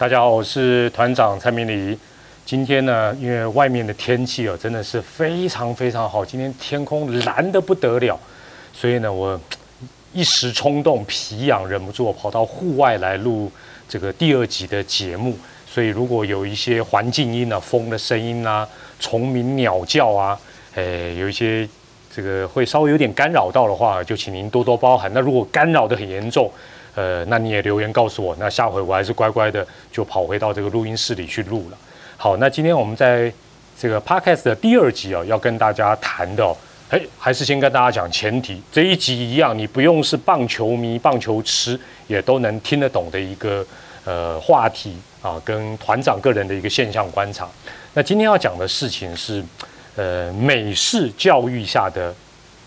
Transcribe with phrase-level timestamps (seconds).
[0.00, 1.94] 大家好，我是团长蔡明礼。
[2.46, 6.24] 今天呢，因为外面的天气哦，真的是非常非常好。
[6.24, 8.18] 今天天空蓝得不得了，
[8.72, 9.38] 所以呢，我
[10.14, 13.52] 一时冲动、皮痒，忍不住跑到户外来录
[13.86, 15.36] 这个第二集的节目。
[15.70, 18.66] 所以如果有一些环境音啊、风的声音啊、
[18.98, 20.40] 虫鸣鸟叫啊，
[20.76, 21.68] 诶，有一些
[22.10, 25.12] 这个会稍微有点干扰到的话，就请您多多包涵。
[25.12, 26.50] 那如果干扰的很严重，
[27.00, 31.78] 呃，那你也留言告诉我，那下回我还是乖乖的就跑回到这个录音室里去录了。
[32.18, 33.32] 好，那今天我们在
[33.78, 36.54] 这个 podcast 的第二集啊，要跟大家谈的，
[36.90, 43.66] 哎，还是先跟大家讲前提，这一集一样，你不用是棒球迷、棒球痴也都能听得懂的一个
[44.04, 47.48] 呃话题啊，跟团长个人的一个现象观察。
[47.94, 49.42] 那今天要讲的事情是，
[49.96, 52.14] 呃，美式教育下的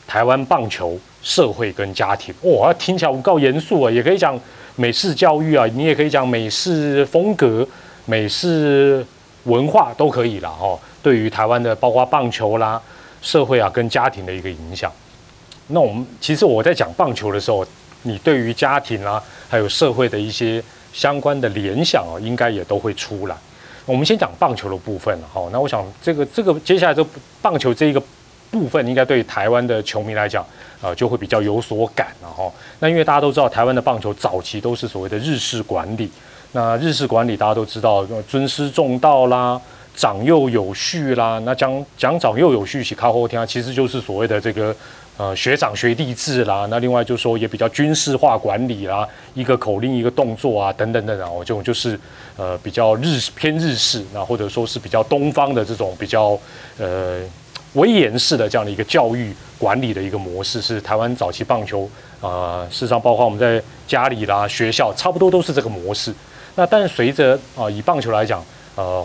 [0.07, 0.99] 台湾棒球。
[1.25, 3.89] 社会跟家庭，哇，听起来够严肃啊！
[3.89, 4.37] 也可以讲
[4.75, 7.65] 美式教育啊，你也可以讲美式风格、
[8.03, 9.07] 美式
[9.45, 10.77] 文化都可以了哈。
[11.01, 12.81] 对于台湾的，包括棒球啦、
[13.21, 14.91] 社会啊跟家庭的一个影响。
[15.67, 17.65] 那我们其实我在讲棒球的时候，
[18.01, 23.35] 你对于家庭啦还有社会的一些相关的联想啊，应该也都会出来。
[23.85, 25.47] 我们先讲棒球的部分了哈。
[25.53, 27.01] 那我想这个这个接下来这
[27.41, 28.03] 棒球这一个。
[28.53, 30.45] 部分应该对台湾的球迷来讲，
[30.79, 32.49] 呃，就会比较有所感了哈。
[32.79, 36.07] 那因为大家都知道，台湾的棒球早期都是所谓的日式管理。
[36.51, 39.59] 那日式管理大家都知道，尊师重道啦，
[39.95, 41.41] 长幼有序啦。
[41.43, 44.75] 那讲讲长幼有序，起靠后天，其实就是所谓的这个
[45.17, 46.67] 呃学长学弟制啦。
[46.69, 51.99] 那另外就是说也比较军事化管理啦，一个口令一个动作啊，等等等等，这种就是
[52.37, 56.37] 呃比较日偏日式，那或者说是比较东方的这种比较
[56.77, 57.21] 呃。
[57.73, 61.89] 威严式的这样的一个教育管理的一个模式，是台湾早期棒球
[62.21, 66.13] 啊，事实上包括我们在家里啦、学校，差不多都是这个模式。
[66.55, 68.43] 那但随着啊，以棒球来讲，
[68.75, 69.03] 呃，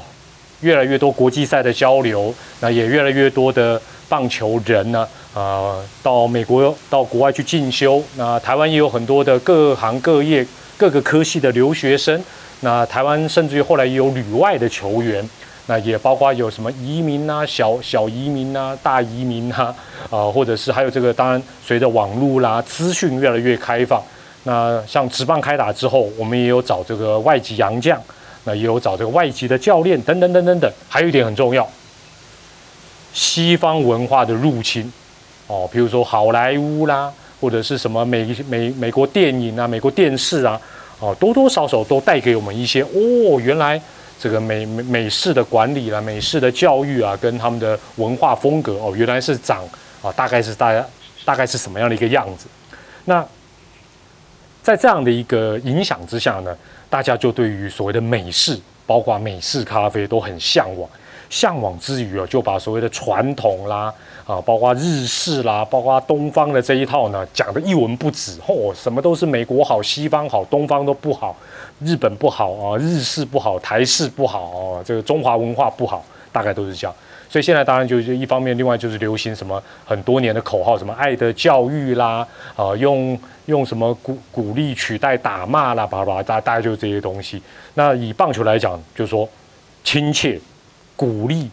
[0.61, 8.03] 越来越多国际赛的交流，那也越来越多的棒球人呢，啊，到美国、到国外去进修。
[8.17, 10.47] 那台湾也有很多的各行各业、
[10.77, 12.23] 各个科系的留学生。
[12.61, 15.27] 那台湾甚至于后来也有旅外的球员。
[15.71, 19.75] 那也包括有什么移民呐，小小移民呐，大移民呐，
[20.09, 24.03] 啊，或者是还有这个，当然随着网络啦，资讯越来越开放，
[24.45, 28.01] 那像职棒开打之后，我们也有找这个外籍洋将，
[28.45, 30.73] 那也有找这个外籍的教练，等等等等等。
[30.89, 31.69] 还有一点很重要，
[33.13, 34.91] 西方文化的入侵，
[35.49, 37.13] 哦，比如说好莱坞啦，
[37.43, 40.59] 或者是什么美美美国电影啊，美国电视啊，
[40.99, 43.79] 哦，多多少少都带给我们一些哦，原来。
[44.19, 49.63] 这个美美美式的管理啦，美式的教育啊，跟他们的文化风格哦，原来是长
[50.03, 50.85] 啊，大概是大家
[51.25, 52.47] 大概是什么样的一个样子？
[53.05, 53.25] 那
[54.63, 56.57] 在这样的一个影响之下呢，
[56.91, 60.89] 大家就对于所谓的美式，包括美式咖啡都很向往。
[61.31, 63.93] 向往之余啊，就把所谓的传统啦
[64.27, 68.39] 啊，包括日式啦，包括东方的这一套呢，讲的一文不值。
[68.39, 71.37] 嚯，什么都是美国好，西方好，东方都不好。
[71.81, 76.95] 日本不好啊，日式不好，台式不好啊，这个中华文化不好，大概都是这样。
[77.29, 87.43] 所以现在当然就就一方面，另外就是流行什么很多年的口号，什么爱的教育啦，啊，用用什么鼓鼓励取代打骂啦，叭叭，大大概就是这些东西。
[87.75, 89.29] 那以棒球来讲，就是说
[89.83, 90.39] 亲切。
[90.97, 91.49] 鼓励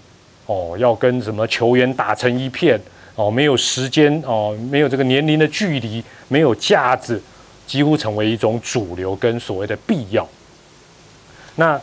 [0.47, 2.81] 哦，要跟什么球员打成一片
[3.13, 7.21] 哦，没有时间哦，没有这个年龄的距离，没有架子，
[7.65, 10.27] 几乎成为一种主流跟所谓的必要。
[11.55, 11.79] 那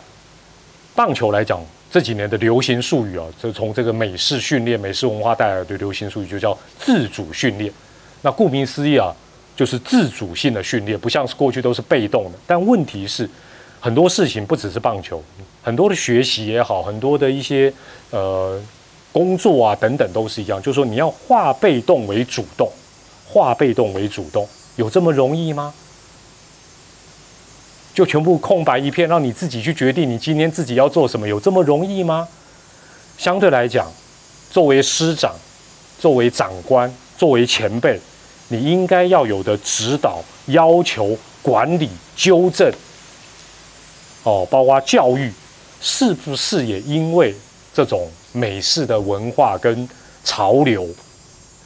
[0.95, 7.73] 棒球来讲，这几年的流行术语啊，就从这个美式训练、美式文化带来的流行术语，就叫自主训练。
[8.23, 9.15] 那顾名思义啊，
[9.57, 12.39] 就是自主性的训练，不像是过去都是被动的。
[12.47, 13.29] 但问题是。
[13.85, 15.21] 很多事情不只是棒球，
[15.61, 17.75] 很多的学习也好，很多的一些
[18.13, 18.57] 呃
[19.11, 22.71] 工作啊等等都是一样，就是说你要化被动为主动，
[23.27, 25.75] 化被动为主动，有这么容易吗？
[27.95, 32.27] 就全部空白一片，让你自己去决定你今天自己要做什么，有这么容易吗？
[33.19, 33.93] 相对来讲，
[34.51, 35.35] 作为师长，
[36.01, 38.01] 作为长官，作为前辈，
[38.49, 42.73] 你应该要有的指导、要求、管理、纠正。
[44.23, 45.31] 哦，包括教育，
[45.81, 47.35] 是不是也因为
[47.75, 49.87] 这种美式的文化跟
[50.25, 50.89] 潮流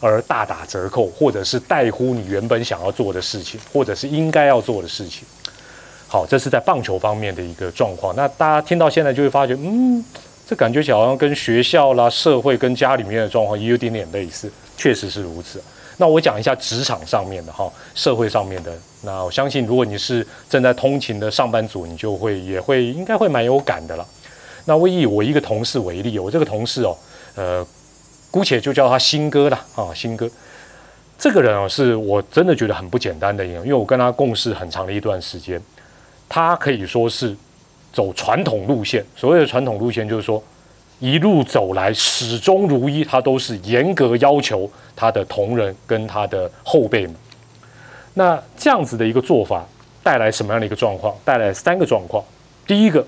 [0.00, 5.26] 而大打折扣，或者是带乎你原本想要做的事情，或者是应该要做的事情？
[6.08, 8.14] 好，这是在棒球方面的一个状况。
[8.14, 10.04] 那大家听到现在就会发觉，嗯，
[10.46, 15.60] 这感觉好像跟学校啦、社会跟家里面的状况也有点点类似，确实是如此。
[15.98, 18.70] 那我讲一下职场上面的哈，社会上面的。
[19.02, 24.06] 那我相信，如果你是正在通勤的上班族，你就会也会应该会蛮有感的了。
[24.66, 26.96] 那我以我一个同事为例，我这个同事哦，
[27.34, 27.66] 呃，
[28.36, 30.30] 姑且就叫他新哥了啊，新哥。
[31.18, 35.58] 这个人哦，是我真的觉得很不简单的人，因为我跟他共事很长的一段时间，
[36.28, 37.34] 他可以说是
[37.94, 39.02] 走传统路线。
[39.16, 40.42] 所谓的传统路线，就是说
[40.98, 47.16] 一路走来始终如一，他都是严格要求他的同仁跟他的后辈们。
[48.12, 49.64] 那这样子的一个做法，
[50.02, 51.16] 带来什么样的一个状况？
[51.24, 52.22] 带来三个状况。
[52.66, 53.02] 第一个，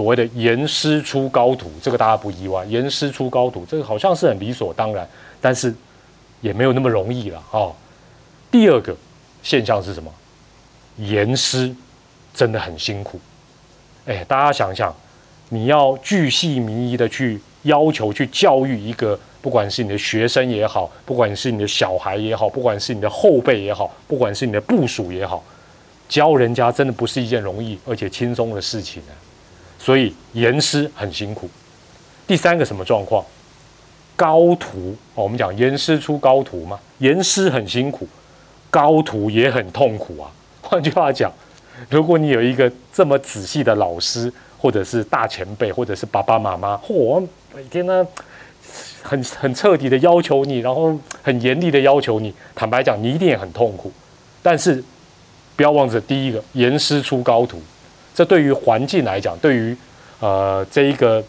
[0.00, 2.64] 所谓的严师出高徒，这个大家不意外。
[2.64, 5.06] 严师出高徒，这个好像是很理所当然，
[5.40, 5.74] 但是。
[6.42, 7.70] 也没有那么容易了哦。
[8.50, 8.96] 第二个
[9.42, 10.10] 现象是什么？
[10.96, 11.70] 严师
[12.32, 13.20] 真的很辛苦。
[14.06, 14.90] 哎，大家想想，
[15.50, 25.44] 你要巨细靡遗的去要求、去教育一个，不管是你的学生也好，不管是你的小孩也好，不管是你的后辈也好，不管是你的部属也好，
[26.08, 29.12] 教人家真的不是一件容易而且轻松的事情啊。
[29.80, 31.48] 所以严师很辛苦。
[32.26, 33.24] 第三个什么状况？
[34.14, 38.06] 高徒哦，我们讲严师出高徒嘛，严师很辛苦，
[38.68, 40.30] 高徒也很痛苦啊。
[40.60, 41.32] 换句话讲，
[41.88, 47.26] 如果你有一个这么仔细的老师，或者是大前辈，或者是爸爸妈妈，嚯，
[47.56, 48.06] 每天呢
[49.02, 53.90] 很很彻底的要求你，然后很严厉的要求你，坦白讲，你一定也很痛苦。
[54.42, 54.84] 但是
[55.56, 57.62] 不要忘记，第一个严师出高徒，
[58.20, 59.74] 这对于环境来讲，对于
[60.18, 61.24] 呃这一个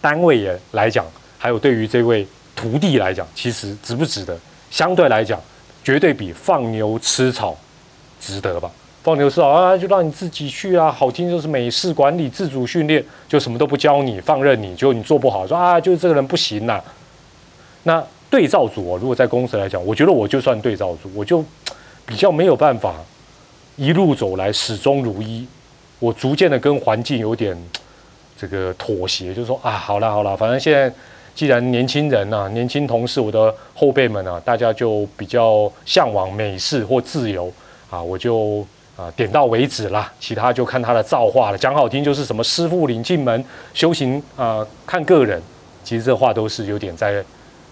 [0.00, 1.04] 单位也来讲。
[1.36, 2.24] 还有对于这位
[2.54, 4.38] 徒弟来讲，其实值不值得？
[4.70, 5.40] 相对来讲，
[5.82, 7.56] 绝对比放牛吃草
[8.20, 8.70] 值得吧？
[9.02, 16.80] 放牛吃草啊，就让你自己去啊，好听就是美式管理、自主训练，就什么都不教你，放任你，就你做不好，说啊，就是这个人不行呐。
[17.82, 18.00] 那
[18.30, 21.44] 对照组哦，如果在公司来讲，我觉得我就算对照组，我就
[22.06, 22.94] 比较没有办法
[23.74, 25.46] 一路走来始终如一，
[26.04, 27.56] 我逐渐的跟环境有点
[28.36, 30.92] 这个妥协，就是说啊，好了好了，反正现在。
[31.36, 37.52] 既然年轻人呐，年轻同事，我的后辈们啊，大家就比较向往美式或自由
[37.90, 38.64] 啊，我就
[38.96, 41.58] 啊点到为止啦，其他就看他的造化了。
[41.58, 45.42] 讲好听就是什么师傅领进门，修行啊看个人。
[45.82, 47.20] 其实这话都是有点在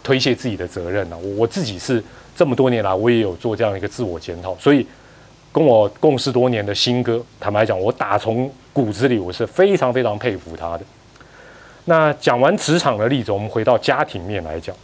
[0.03, 1.17] 推卸自己的责任了。
[1.17, 2.03] 我我自己是
[2.35, 4.85] 这么多年来，我也有做这样一个自我检讨，所以
[5.53, 10.85] 跟我共事多年的新哥，坦白讲，我打从骨子里我是非常非常佩服他的。
[11.85, 14.75] 那讲完职场的例子，我们回到家庭面来讲。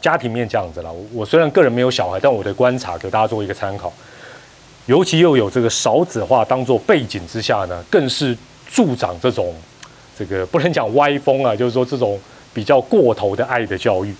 [0.00, 3.92] 家庭面这样子了，我虽然个人没有小孩，但我的观察给大家做一个参考。
[4.86, 8.34] 尤其又有这个少子化当做背景之下呢，更是
[8.66, 9.54] 助长这种
[10.18, 12.18] 这个不能讲歪风啊，就是说这种
[12.54, 14.14] 比较过头的爱的教育。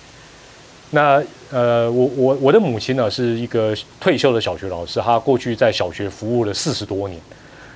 [0.91, 1.21] 那
[1.51, 7.19] 呃，我我我的母亲呢是一个退休的小学老师，她过去在小学服务了四十多年。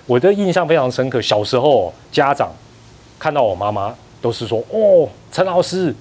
[0.06, 2.52] 我的印象非常深刻，小时候家长
[3.18, 3.96] 看到我妈妈。
[4.22, 5.94] 都是说哦，陈老师，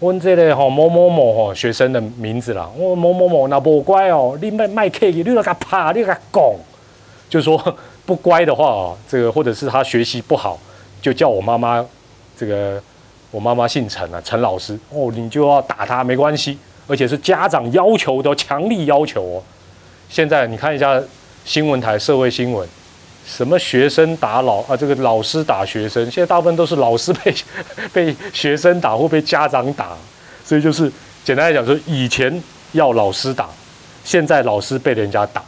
[0.00, 2.68] 问这个哈某某某哈学生的名字啦。
[2.76, 6.42] 哦某某某那不乖哦，你卖卖 K，你那个怕，你个讲，
[7.30, 10.58] 就说不乖的话哦，这个或者是他学习不好，
[11.00, 11.86] 就叫我妈妈，
[12.36, 12.82] 这个
[13.34, 19.42] 我妈妈姓陈啊，陈老师哦，你就要打他没关系，而且是家长要求的，强力要求哦。
[20.08, 21.02] 现在你看一下
[21.44, 22.68] 新闻台社会新闻。
[23.26, 24.76] 什么学生打老啊？
[24.76, 27.34] 这个老师打学生，现在大部分都是老师被
[27.90, 29.96] 被学生打或被家长打，
[30.44, 30.92] 所以就是
[31.24, 32.40] 简单来讲，说以前
[32.72, 33.48] 要老师打，
[34.04, 35.42] 现在老师被人家打，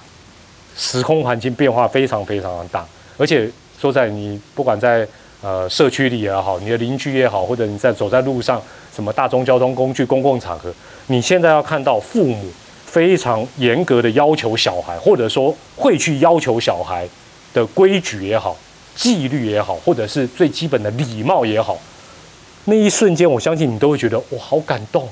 [0.74, 2.84] 时空环境变化非常非常的大。
[3.18, 5.06] 而且说在你不管在
[5.42, 8.60] 呃社区里也好，你的邻居也好，或者你在走在路上，
[8.94, 10.72] 什么大众交通工具、公共场合，
[11.06, 12.46] 你现在要看到父母
[12.84, 17.08] 非常严格的要求小孩，或者说会去要求小孩。
[17.54, 18.54] 的规矩也好，
[18.94, 21.78] 纪律也好，或者是最基本的礼貌也好，
[22.66, 25.08] 那一瞬间，我相信你都会觉得哇，好感动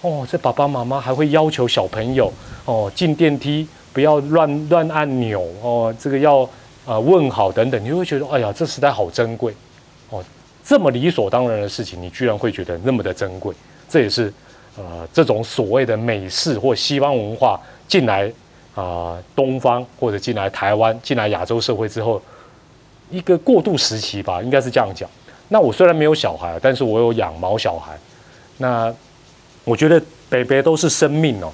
[0.00, 0.24] 哦！
[0.30, 2.32] 这爸爸妈妈还会要求小朋友
[2.66, 6.48] 哦，进电梯不要乱乱按钮哦，这个要
[6.86, 9.52] 啊问好等等，你会觉得哎呀，这时代好珍贵
[10.10, 10.24] 哦！
[10.64, 13.54] 这么理所当然的事情，你居然会觉得那么的珍贵，
[13.88, 14.32] 这也是
[14.76, 18.32] 呃这种所谓的美式或西方文化进来。
[18.76, 22.20] 啊，东方或者进来台湾、进来亚洲社会之后，
[23.08, 25.08] 一个过渡时期吧，应该是这样讲。
[25.48, 27.98] 那我虽然没有小孩，但是我有养毛小孩。
[28.58, 28.94] 那
[29.64, 31.50] 我觉得北北都是生命哦，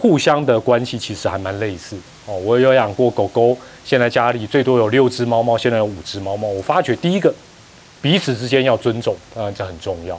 [0.00, 2.34] 互相的关系其实还蛮类似哦。
[2.38, 3.54] 我有养过狗狗，
[3.84, 6.48] 现在家里最多有六只猫猫，现在有五只猫猫。
[6.48, 7.32] 我发觉第一个，
[8.00, 10.18] 彼此之间要尊重，当然这很重要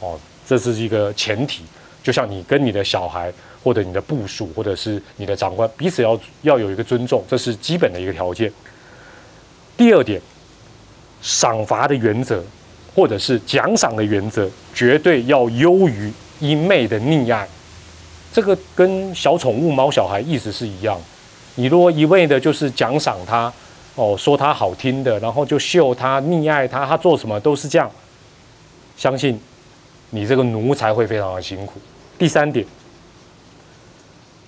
[0.00, 1.64] 哦，这是一个前提。
[2.02, 3.32] 就像你跟你的小孩
[3.64, 8.52] 或者你的部属或者是你的长官彼此要要有一个尊重，这是基本的一个条件。
[9.76, 10.20] 第二点，
[11.22, 12.44] 赏罚的原则
[12.94, 17.48] 或者是奖赏的原则，绝对要优于一昧的溺爱。
[18.32, 20.98] 这个跟小宠物猫小孩意思是一样。
[21.54, 23.52] 你如果一味的就是奖赏它，
[23.94, 27.90] 哦，说它好听的，然后就秀它、溺爱它，它做什么都是这样，
[28.96, 29.38] 相信
[30.08, 31.74] 你这个奴才会非常的辛苦。
[32.18, 32.64] 第三点，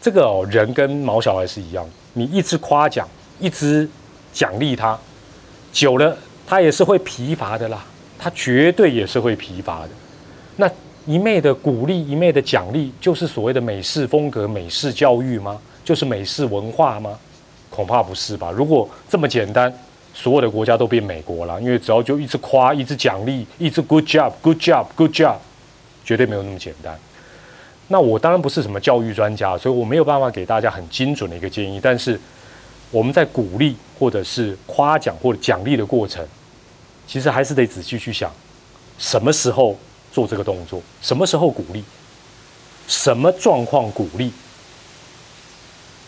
[0.00, 3.06] 这个哦，人跟毛小孩是一样，你一直夸奖，
[3.38, 3.86] 一直
[4.32, 4.98] 奖励他，
[5.72, 7.84] 久了他也是会疲乏的啦，
[8.18, 9.90] 他绝对也是会疲乏的。
[10.56, 10.70] 那
[11.06, 15.60] 一昧的鼓励，一昧的奖励，就是所谓的美式风格、美式教育吗？
[15.84, 17.18] 就是美式文化吗？
[17.68, 18.50] 恐怕不是吧。
[18.50, 19.72] 如果这么简单，
[20.14, 21.60] 所有的国家都变美国了。
[21.60, 25.36] 因为只要就一直夸、一直奖励、一直 good job、good job、good job，
[26.04, 26.98] 绝对没有那么简单。
[27.88, 31.78] 那我当然不是什么教育专家，所以我没有办法给大家很精准的一个建议。
[31.82, 32.18] 但是
[32.90, 36.26] 我们在鼓励或者是夸奖或者奖励的过程，
[37.06, 38.32] 其实还是得仔细去想，
[38.96, 39.76] 什么时候
[40.14, 41.82] 做这个动作，什么时候鼓励，
[42.86, 44.32] 什么状况鼓励。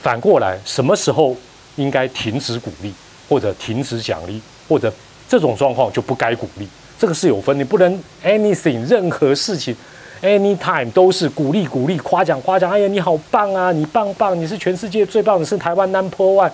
[0.00, 1.36] 反过来，什么时候
[1.74, 2.94] 应该停止鼓励，
[3.28, 4.92] 或者停止奖励，或者
[5.28, 6.68] 这种状况就不该鼓励？
[6.96, 9.74] 这个是有分，你不能 anything 任何事情
[10.22, 12.70] anytime 都是鼓励鼓励夸奖夸奖。
[12.70, 16.52] 哎呀，你好棒啊，你棒棒，你是全世界最棒的，是台湾 number one。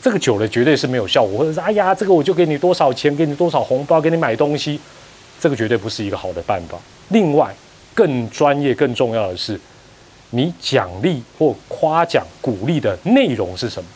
[0.00, 4.80] 这个久了绝对是没有效果，或者是哎呀，这个我就给你多少钱，给你多少红包，给你买东西，
[5.40, 6.78] 这个绝对不是一个好的办法。
[7.08, 7.52] 另外，
[7.94, 9.58] 更专业、更重要的是。
[10.32, 13.90] 你奖励或夸奖、鼓励的内容是什么？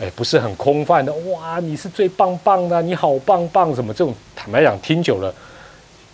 [0.00, 1.58] 哎，不是很空泛的哇！
[1.58, 3.92] 你是最棒棒的，你好棒棒什么？
[3.92, 5.34] 这种坦白讲，听久了，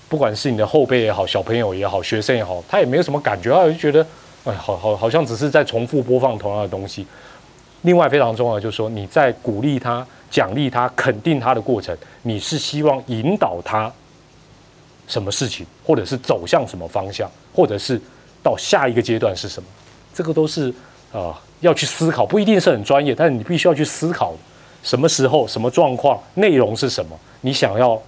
[0.08, 4.06] 不管是你的后辈也好、小朋友也好、学生也好，他也没有什么感觉，他就觉得
[4.44, 7.06] 哎，好好好像只是在重复播放同样的东西。
[7.82, 13.92] 另外，非常重要就是说，你在鼓励他、奖励他、肯定他的过程，你是希望引导他
[15.06, 18.00] 什么事情，或者是走向什么方向，或者是。
[18.44, 19.66] 到下一个阶段是什么？
[20.12, 20.70] 这个都是
[21.14, 24.34] 啊要去思考，不一定是很专业，但是你必须要去思考，
[24.82, 27.18] 什么时候、什么状况、内容是什么？
[27.40, 27.98] 你想要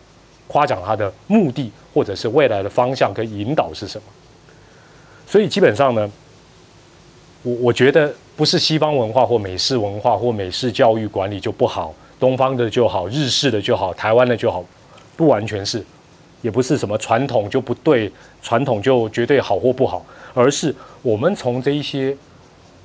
[0.46, 4.04] 夸奖他的目的，或者是未来的方向跟引导是什么？
[5.26, 6.10] 所以基本上呢，
[7.42, 14.62] 我我觉得不是西方文化或美式文化或美式教育管理就不好，东方的就好，日式的就好，台湾的就好，
[15.16, 15.82] 不完全是，
[16.42, 18.10] 也不是什么传统就不对，
[18.42, 20.04] 传统就绝对好或不好。
[20.34, 22.14] 而是我们从这一些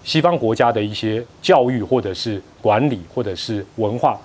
[0.03, 4.19] 西方国家的一些教育，或者是管理，或者是文化，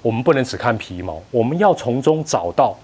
[0.00, 2.76] 我们不能只看皮毛，我们要从中找到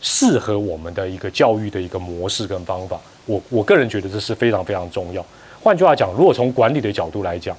[0.00, 3.00] 适合我们的一个教育的一个模式跟方法。
[3.24, 5.24] 我我个人觉得这是非常非常重要。
[5.62, 7.56] 换句话讲，如果从管理的角度来讲，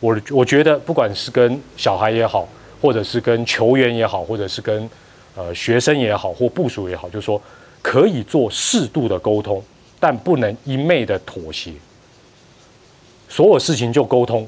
[0.00, 2.46] 我我觉得不管是跟小孩也好，
[2.80, 4.88] 或者是跟球员也好，或者是跟
[5.34, 7.40] 呃学生也好，或部署也好，就是说
[7.82, 9.62] 可以做适度的沟通。
[10.00, 11.72] 但不能一昧的妥协，
[13.26, 14.46] 所有事情就沟通，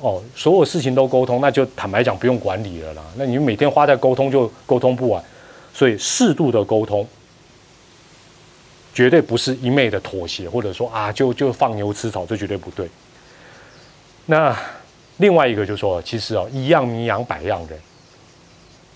[0.00, 3.02] 哦，所有事情都沟通，那就坦白讲不用管理了啦。
[3.14, 5.22] 那你每天花在沟通就沟通不完，
[5.72, 7.06] 所以适度的沟通，
[8.92, 12.88] 绝对不是一昧的妥协，或者说啊就就放牛吃草，这绝对不对。
[14.24, 14.58] 那
[15.18, 17.78] 另外一个就说，其实哦，一样米养百样人，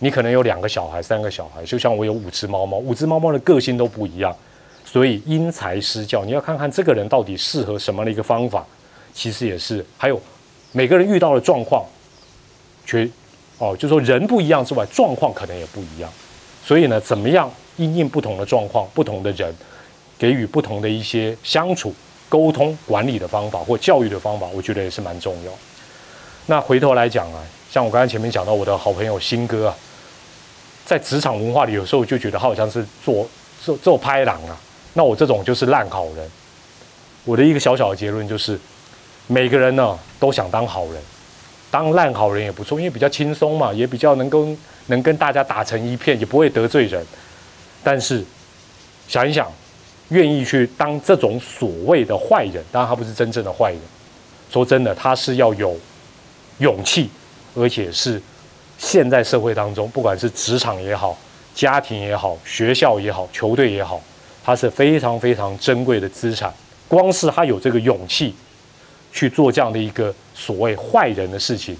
[0.00, 4.35] 你可能有两个小孩、三个小孩，就像我有五只猫猫，五只猫猫的个性都不一样。
[4.85, 8.66] 所以因材施教，你要看看这个人到底适合什么样的一个方法，
[9.14, 10.21] 其实也是还有
[10.73, 11.85] 每个人遇到的状况，
[12.85, 13.09] 却
[13.59, 16.11] 哦，就说人不一样之外，状况可能也不一样。
[16.64, 19.54] 所以呢，怎么样因应不同的状况、不同的人，
[20.19, 21.95] 给予不同的一些相处、
[22.28, 25.52] 沟通、管理的方法或教育的方法，我觉得也是蛮重要。
[26.47, 29.76] 那回头来讲啊，像我刚才前面讲到我的好朋友新哥啊，
[30.85, 33.29] 在职场文化里，有时候就觉得他好像是做
[33.63, 34.59] 做做拍档啊。
[34.95, 36.29] 那我这种就是烂好人。
[37.25, 38.59] 我的一个小小的结论就是，
[39.27, 40.95] 每个人呢都想当好人，
[41.71, 44.49] 当烂好人也不错，因为比较轻松嘛，也比较能够
[44.87, 47.05] 能跟大家打成一片，也不会得罪人。
[47.85, 48.25] 但是
[49.07, 49.53] 想一想，
[50.09, 53.81] 愿意去当这种所谓的坏人，当然他不是真正的坏人。
[54.51, 55.79] 说真的，他是要有
[56.59, 57.09] 勇气，
[57.55, 58.21] 而且是
[58.81, 61.17] 现在社会当中，不管是职场也好，
[61.55, 64.01] 家庭也好，学校也好，球队也好。
[64.43, 66.53] 他是非常非常珍贵的资产，
[66.89, 68.35] 光是他有这个勇气
[69.13, 71.77] 去做这样的一个所谓坏人的事情，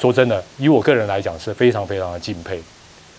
[0.00, 2.58] 说真的，以我个人来讲是非常非常的敬佩。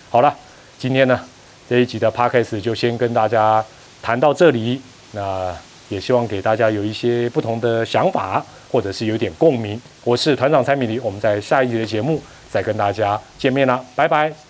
[0.10, 0.36] 好了，
[0.80, 1.24] 今天呢
[1.70, 3.64] 这一集的 podcast 就先跟大家
[4.02, 4.82] 谈到这里，
[5.12, 5.56] 那
[5.88, 9.80] 也希望给大家有一些不同的想法，或者是有点共鸣。
[10.04, 12.20] 我是团长蔡米迪，我们在下一集的节目
[12.52, 14.49] 再跟大家见面啦，拜拜。